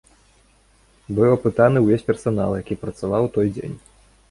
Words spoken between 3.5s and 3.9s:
дзень.